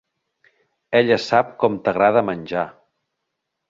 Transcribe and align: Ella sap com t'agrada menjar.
Ella 1.01 1.19
sap 1.27 1.53
com 1.63 1.79
t'agrada 1.85 2.27
menjar. 2.35 2.69